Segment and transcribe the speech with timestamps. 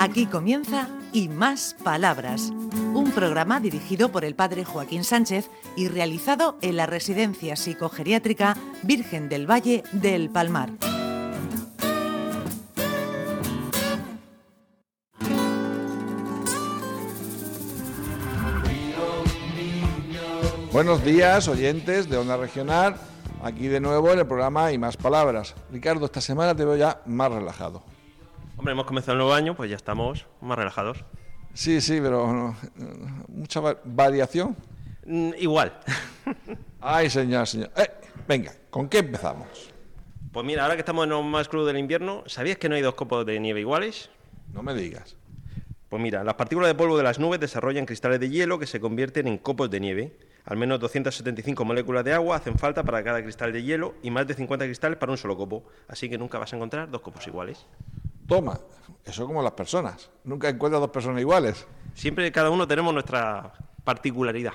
[0.00, 2.54] Aquí comienza Y Más Palabras,
[2.94, 9.28] un programa dirigido por el padre Joaquín Sánchez y realizado en la Residencia Psicogeriátrica Virgen
[9.28, 10.70] del Valle del Palmar.
[20.72, 22.96] Buenos días, oyentes de Onda Regional.
[23.42, 25.54] Aquí de nuevo en el programa Y Más Palabras.
[25.70, 27.89] Ricardo, esta semana te veo ya más relajado.
[28.60, 31.02] Hombre, hemos comenzado el nuevo año, pues ya estamos más relajados.
[31.54, 32.54] Sí, sí, pero no,
[33.28, 34.54] mucha va- variación.
[35.06, 35.80] Mm, igual.
[36.78, 37.70] Ay, señor, señor.
[37.74, 37.88] Eh,
[38.28, 39.48] venga, ¿con qué empezamos?
[40.30, 42.82] Pues mira, ahora que estamos en lo más crudo del invierno, ¿sabías que no hay
[42.82, 44.10] dos copos de nieve iguales?
[44.52, 45.16] No me digas.
[45.88, 48.78] Pues mira, las partículas de polvo de las nubes desarrollan cristales de hielo que se
[48.78, 50.18] convierten en copos de nieve.
[50.44, 54.26] Al menos 275 moléculas de agua hacen falta para cada cristal de hielo y más
[54.26, 55.64] de 50 cristales para un solo copo.
[55.88, 57.64] Así que nunca vas a encontrar dos copos iguales.
[58.30, 58.60] Toma,
[59.04, 60.08] eso como las personas.
[60.22, 61.66] Nunca encuentras dos personas iguales.
[61.94, 64.52] Siempre cada uno tenemos nuestra particularidad.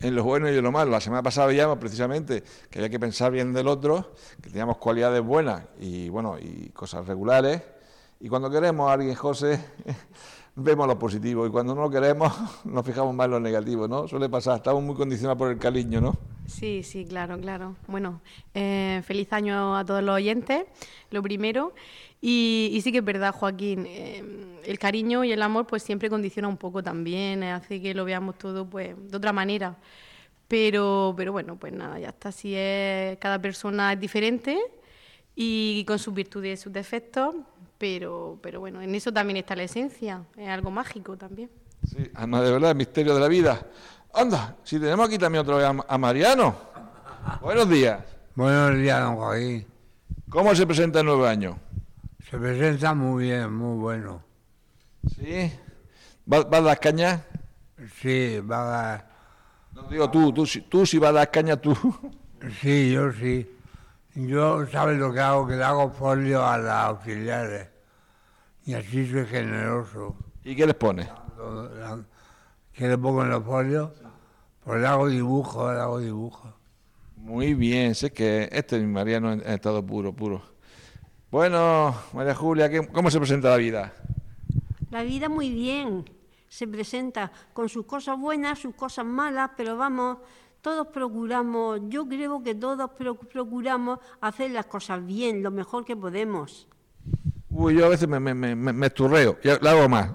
[0.00, 0.90] En lo bueno y en lo malo.
[0.90, 5.22] La semana pasada veíamos precisamente que había que pensar bien del otro, que teníamos cualidades
[5.22, 7.62] buenas y bueno, y cosas regulares.
[8.18, 9.66] Y cuando queremos a alguien, José,
[10.56, 11.46] vemos lo positivo.
[11.46, 12.32] Y cuando no lo queremos,
[12.64, 14.08] nos fijamos más en lo negativo, ¿no?
[14.08, 16.16] Suele pasar, estamos muy condicionados por el cariño, ¿no?
[16.48, 17.76] Sí, sí, claro, claro.
[17.86, 18.20] Bueno,
[18.52, 20.64] eh, feliz año a todos los oyentes,
[21.10, 21.72] lo primero.
[22.24, 24.22] Y, y sí que es verdad, Joaquín, eh,
[24.64, 28.04] el cariño y el amor pues siempre condiciona un poco también, eh, hace que lo
[28.04, 29.76] veamos todo pues de otra manera.
[30.46, 32.28] Pero, pero bueno, pues nada, ya está.
[32.28, 34.56] Así es, cada persona es diferente
[35.34, 37.34] y con sus virtudes y sus defectos,
[37.76, 41.50] pero, pero bueno, en eso también está la esencia, es algo mágico también.
[41.84, 43.66] Sí, además de verdad, el misterio de la vida.
[44.14, 46.54] Anda, si tenemos aquí también otra vez a, a Mariano.
[47.40, 47.98] Buenos días.
[48.36, 49.66] Buenos días, don Joaquín.
[50.28, 51.58] ¿Cómo se presenta el nuevo año?
[52.32, 54.22] Se presenta muy bien, muy bueno.
[55.06, 55.52] ¿Sí?
[56.24, 57.26] ¿Vas vas a dar caña?
[58.00, 59.04] Sí, va a...
[59.74, 61.76] No digo tú, tú, tú si vas a dar caña tú.
[62.62, 63.46] Sí, yo sí.
[64.14, 65.46] Yo, ¿sabes lo que hago?
[65.46, 67.68] Que le hago folio a las auxiliares.
[68.64, 70.16] Y así soy generoso.
[70.42, 70.74] ¿Y qué les
[71.78, 72.02] la-
[72.72, 73.90] ¿Qué le pongo en los folios?
[74.64, 76.50] Pues le hago dibujo, le hago dibujo.
[77.16, 80.51] Muy bien, sé que este es mi Mariano en estado puro, puro.
[81.32, 83.90] Bueno, María Julia, ¿qué- ¿cómo se presenta la vida?
[84.90, 86.04] La vida muy bien
[86.46, 90.18] se presenta con sus cosas buenas, sus cosas malas, pero vamos,
[90.60, 95.96] todos procuramos, yo creo que todos pro- procuramos hacer las cosas bien, lo mejor que
[95.96, 96.68] podemos.
[97.48, 100.10] Uy, yo a veces me, me, me, me- me esturreo, ya lo hago más.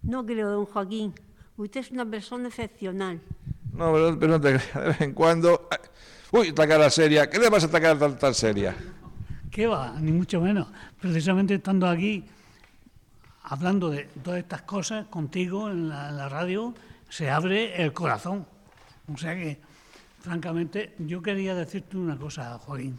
[0.00, 1.12] No creo, don Joaquín,
[1.58, 3.20] usted es una persona excepcional.
[3.74, 5.68] No, pero, pero no te creas, de vez en cuando...
[6.30, 8.74] Uy, esta cara seria, ¿qué le pasa a esta cara tan, tan seria?
[9.50, 9.94] ¿Qué va?
[10.00, 10.68] Ni mucho menos.
[11.00, 12.24] Precisamente estando aquí,
[13.44, 16.74] hablando de todas estas cosas contigo en la, radio,
[17.08, 18.46] se abre el corazón.
[19.12, 19.58] O sea que,
[20.20, 22.98] francamente, yo quería decirte una cosa, Joaquín.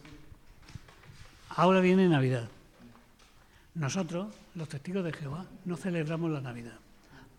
[1.50, 2.48] Ahora viene Navidad.
[3.74, 6.74] Nosotros, los testigos de Jehová, no celebramos la Navidad,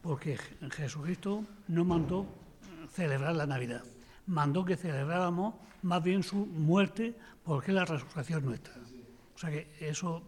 [0.02, 2.26] porque Je- Jesucristo no mandó
[2.94, 3.84] celebrar la Navidad,
[4.28, 8.74] mandó que celebráramos más bien su muerte, porque la resurrección nuestra.
[9.42, 10.22] O sea que eso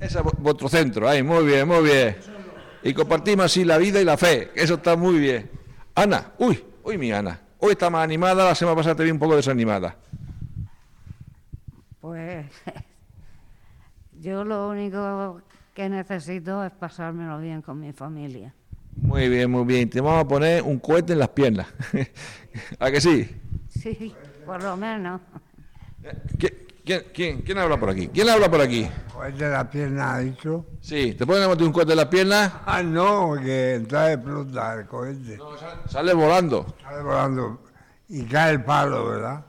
[0.00, 2.16] Ese es vu- vuestro centro, ahí, muy bien, muy bien.
[2.82, 5.50] Y compartimos así la vida y la fe, que eso está muy bien.
[5.94, 9.18] Ana, uy, uy, mi Ana, hoy está más animada, la semana pasada te vi un
[9.18, 9.94] poco desanimada.
[12.00, 12.46] Pues
[14.20, 15.42] yo lo único
[15.74, 18.54] que necesito es pasármelo bien con mi familia.
[18.96, 19.90] Muy bien, muy bien.
[19.90, 21.66] Te vamos a poner un cohete en las piernas.
[22.78, 23.28] ¿A que sí?
[23.68, 24.14] Sí,
[24.46, 25.20] por lo menos.
[26.38, 28.08] ¿Qui- ¿Quién, quién, quién habla por aquí?
[28.08, 28.86] ¿Quién habla por aquí?
[29.38, 30.66] De la pierna ha dicho.
[30.82, 32.52] Sí, ¿te pueden meter un cohete en las piernas?
[32.66, 35.38] Ah, no, que entonces explota el cohete.
[35.88, 36.74] Sale volando.
[36.82, 37.62] Sale volando
[38.08, 39.46] y cae el palo, ¿verdad?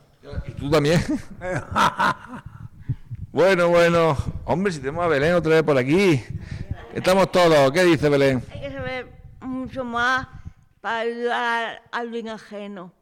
[0.47, 1.01] ¿Y tú también?
[3.33, 4.17] bueno, bueno.
[4.45, 6.23] Hombre, si tenemos a Belén otra vez por aquí.
[6.93, 7.69] Estamos todos.
[7.73, 8.41] ¿Qué dice Belén?
[8.49, 9.11] Hay que saber
[9.41, 10.25] mucho más
[10.79, 12.93] para ayudar al bien ajeno.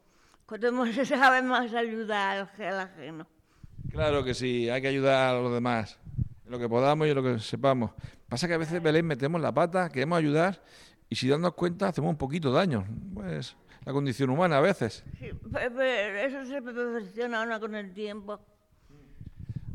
[0.47, 3.27] Cuanto más se sabe más ayudar al, al ajeno.
[3.93, 5.99] Claro que sí, hay que ayudar a los demás.
[6.45, 7.91] En lo que podamos y en lo que sepamos.
[8.27, 10.61] Pasa que a veces, Belén, metemos la pata, queremos ayudar
[11.09, 12.85] y si dándonos cuenta hacemos un poquito de daño.
[13.13, 13.55] Pues
[13.85, 15.03] la condición humana a veces.
[15.19, 18.39] Sí, pe- pe- eso se perfecciona ahora con el tiempo.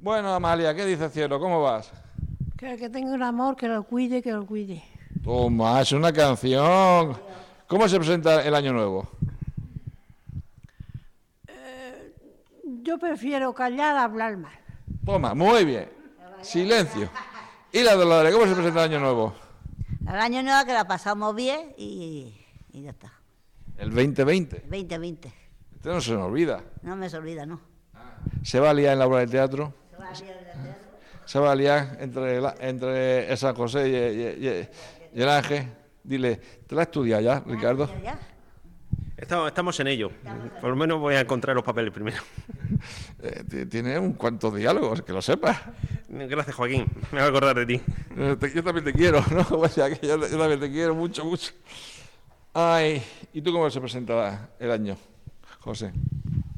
[0.03, 1.39] Bueno, Amalia, ¿qué dice cielo?
[1.39, 1.93] ¿Cómo vas?
[2.57, 4.83] Que el que tenga un amor, que lo cuide, que lo cuide.
[5.23, 7.17] Toma, es una canción.
[7.69, 9.09] ¿Cómo se presenta el año nuevo?
[12.89, 14.59] Yo prefiero callar a hablar mal.
[15.05, 15.91] Toma, muy bien.
[16.41, 17.11] Silencio.
[17.71, 19.35] ¿Y la Dolores, cómo se presenta el año nuevo?
[20.09, 22.35] El año nuevo que la pasamos bien y,
[22.73, 23.13] y ya está.
[23.77, 24.61] El 2020.
[24.71, 25.29] 2020.
[25.77, 26.63] Este no se nos olvida.
[26.81, 27.61] No me se olvida, ¿no?
[28.43, 29.75] ¿Se va a liar en la obra de teatro?
[31.27, 35.69] ¿Se va a liar entre, la- entre esa José y, y- y- y el Ángel?
[36.03, 37.87] Dile, ¿te la has estudiado ya, Ricardo?
[39.19, 40.11] Estamos, estamos en ello.
[40.61, 42.19] Por lo menos voy a encontrar los papeles primero.
[43.21, 45.59] Eh, ti- tiene un cuantos diálogos, que lo sepas.
[46.09, 46.87] Gracias, Joaquín.
[47.11, 47.83] Me voy a acordar de ti.
[48.17, 49.45] Eh, Yo también te quiero, ¿no?
[49.59, 51.51] O sea, que yo, yo también te quiero mucho, mucho.
[52.55, 54.97] Ay, ¿y tú cómo se presentará el año,
[55.59, 55.93] José?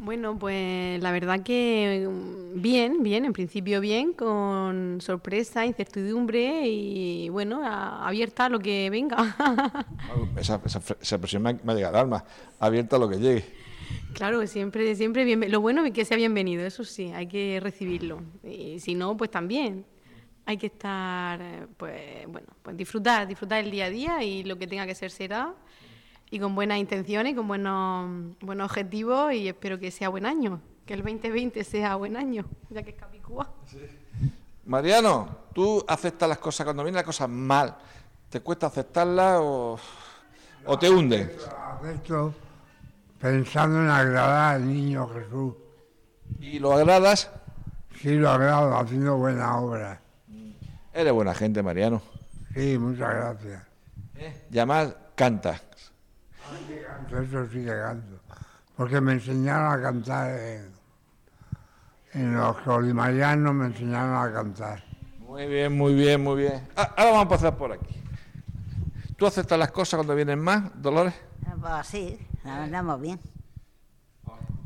[0.02, 7.28] Bueno, pues la verdad que mm, bien, bien, en principio bien, con sorpresa, incertidumbre y
[7.28, 9.16] bueno, a- abierta a lo que venga.
[10.36, 12.24] Esa, esa, esa me ha, me ha llegado al alma.
[12.58, 13.44] Abierta a lo que llegue.
[14.14, 15.44] claro, siempre, siempre bien.
[15.50, 18.22] Lo bueno es que sea bienvenido, eso sí, hay que recibirlo.
[18.42, 19.84] Y si no, pues también.
[20.46, 24.58] Hay que estar, eh, pues bueno, pues disfrutar, disfrutar el día a día y lo
[24.58, 25.54] que tenga que ser será.
[26.30, 30.94] Y con buenas intenciones, con buenos, buenos objetivos y espero que sea buen año, que
[30.94, 33.52] el 2020 sea buen año, ya que es Capicúa.
[34.64, 37.76] Mariano, ¿tú aceptas las cosas cuando vienen las cosas mal?
[38.28, 39.78] ¿Te cuesta aceptarlas o,
[40.66, 41.32] o te hunden?
[41.80, 42.32] Acepto
[43.20, 45.54] pensando en agradar al niño Jesús.
[46.40, 47.30] ¿Y lo agradas?
[48.00, 50.00] Sí, lo agrado, haciendo buena obra.
[50.94, 52.00] Eres buena gente, Mariano.
[52.54, 53.62] Sí, muchas gracias.
[54.50, 55.60] Y además canta.
[56.54, 58.20] Eso sí que canto.
[58.76, 60.72] Porque me enseñaron a cantar en,
[62.14, 64.82] en los colimarianos, me enseñaron a cantar.
[65.18, 66.68] Muy bien, muy bien, muy bien.
[66.76, 67.94] Ah, ahora vamos a pasar por aquí.
[69.16, 71.14] ¿Tú aceptas las cosas cuando vienen más, Dolores?
[71.60, 73.20] Pues sí, andamos bien.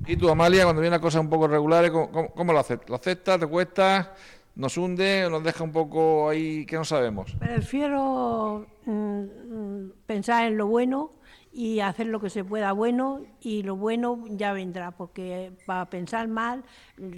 [0.07, 2.91] ¿Y tú, Amalia, cuando vienen las cosas un poco regulares, cómo, cómo- cómo lo aceptas?
[2.91, 3.41] ¿Lo aceptas?
[3.41, 4.15] ¿Te cuesta?
[4.55, 7.35] ¿Nos hunde o nos deja un poco ahí que no sabemos?
[7.41, 11.11] Prefiero mm, mm, pensar en lo bueno
[11.55, 16.27] y hacer lo que se pueda bueno y lo bueno ya vendrá, porque para pensar
[16.29, 16.65] mal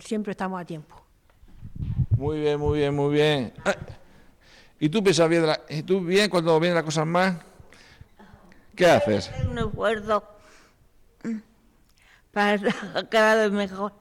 [0.00, 1.02] siempre estamos a tiempo.
[2.10, 3.52] Muy bien, muy bien, muy bien.
[4.78, 7.36] ¿Y tú piensas bien, la- y tú bien cuando vienen las cosas más?
[8.74, 9.30] ¿Qué haces?
[9.30, 10.22] hacer un esfuerzo
[12.30, 12.58] para
[13.10, 13.92] cada vez mejor.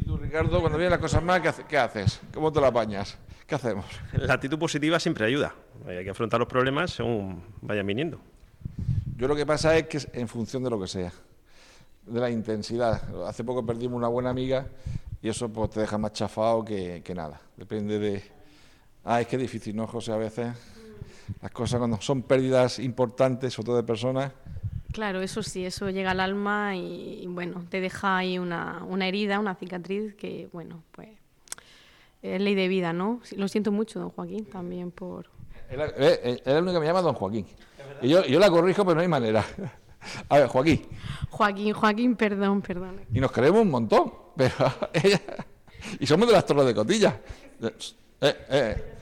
[0.00, 2.20] ¿Y tú, Ricardo, cuando vienen las cosas más, qué, hace- qué haces?
[2.32, 3.16] ¿Cómo te la apañas?
[3.46, 3.86] ¿Qué hacemos?
[4.12, 5.54] La actitud positiva siempre ayuda.
[5.86, 8.20] Hay que afrontar los problemas según vayan viniendo.
[9.16, 11.12] Yo lo que pasa es que es en función de lo que sea,
[12.06, 13.02] de la intensidad.
[13.26, 14.66] Hace poco perdimos una buena amiga
[15.22, 17.40] y eso pues te deja más chafado que, que nada.
[17.56, 18.22] Depende de...
[19.04, 20.12] Ah, es que es difícil, ¿no, José?
[20.12, 20.52] A veces
[21.40, 24.32] las cosas cuando son pérdidas importantes, sobre todo de personas,
[24.94, 29.08] Claro, eso sí, eso llega al alma y, y, bueno, te deja ahí una, una
[29.08, 31.08] herida, una cicatriz que, bueno, pues
[32.22, 33.20] es ley de vida, ¿no?
[33.36, 35.26] Lo siento mucho, don Joaquín, también por...
[35.68, 37.44] Eh, él es el único que me llama Don Joaquín.
[38.02, 39.44] Y yo, yo la corrijo, pero no hay manera.
[40.28, 40.82] A ver, Joaquín.
[41.30, 43.00] Joaquín, Joaquín, perdón, perdón.
[43.12, 44.54] Y nos queremos un montón, pero
[44.92, 45.20] ella...
[46.00, 47.20] Y somos de las torres de cotilla.
[48.20, 48.94] Eh, eh,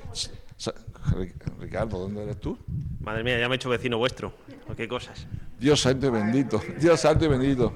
[1.14, 2.56] Ri- Ricardo, ¿dónde eres tú?
[3.00, 4.32] Madre mía, ya me he hecho vecino vuestro.
[4.76, 5.26] ¿Qué cosas?
[5.58, 6.60] Dios santo y bendito.
[6.78, 7.72] Dios santo y bendito.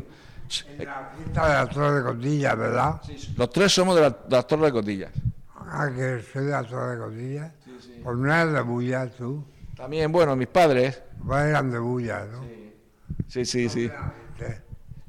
[0.79, 3.01] La fiesta de la Torre de Cotilla, ¿verdad?
[3.37, 5.13] Los tres somos de, la- de las torres de cotillas.
[5.69, 7.55] Ah, que soy de la Torre de Cotilla.
[8.05, 9.45] Pues no eres de Bulla, tú.
[9.77, 11.03] También, bueno, mis padres.
[11.31, 12.43] Eran de Bulla, ¿no?
[13.29, 13.91] Sí, sí, sí.
[14.39, 14.45] Sí.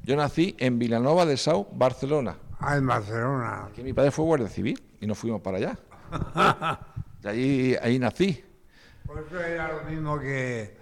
[0.02, 2.36] Yo nací en Vilanova de Sau, Barcelona.
[2.60, 3.68] Ah, en Barcelona.
[3.74, 5.78] Que mi padre fue guardia civil y nos fuimos para allá.
[7.20, 8.44] Y allí, ahí nací.
[9.04, 10.76] Pues eso era lo mismo que,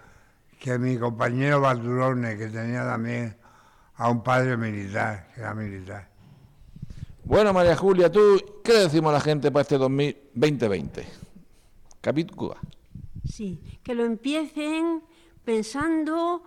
[0.59, 3.35] que mi compañero Baldurone, que tenía también
[3.95, 6.07] a un padre militar, que era militar.
[7.23, 11.07] Bueno, María Julia, ¿tú qué le decimos a la gente para este 2020?
[12.01, 12.55] Capítulo.
[13.27, 15.03] Sí, que lo empiecen
[15.43, 16.43] pensando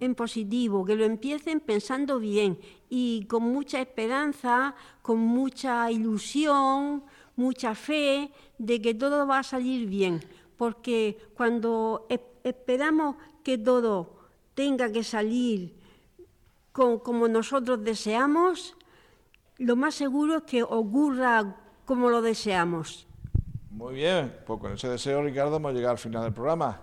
[0.00, 2.58] en positivo, que lo empiecen pensando bien
[2.90, 7.04] y con mucha esperanza, con mucha ilusión,
[7.36, 10.20] mucha fe de que todo va a salir bien,
[10.56, 12.06] porque cuando
[12.42, 14.14] esperamos que todo
[14.54, 15.74] tenga que salir
[16.72, 18.76] como nosotros deseamos,
[19.58, 23.06] lo más seguro es que ocurra como lo deseamos.
[23.74, 26.80] Muy bien, pues con ese deseo, Ricardo, hemos llegado al final del programa.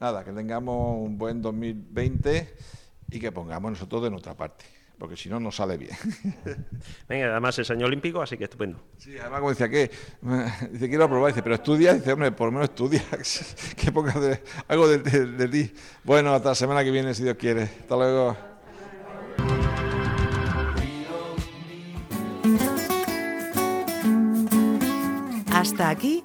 [0.00, 2.56] Nada, que tengamos un buen 2020
[3.10, 4.64] y que pongamos nosotros de nuestra parte,
[4.98, 5.90] porque si no, no sale bien.
[7.08, 8.80] Venga, además es año olímpico, así que estupendo.
[8.96, 9.90] Sí, además, como decía, que
[10.72, 13.02] dice, quiero aprobar, dice, pero estudia, dice, hombre, por lo menos estudia,
[13.76, 15.74] que pongas de- algo de, de- de ti.
[16.04, 17.64] Bueno, hasta la semana que viene, si Dios quiere.
[17.64, 18.36] Hasta luego.
[25.52, 26.24] Hasta aquí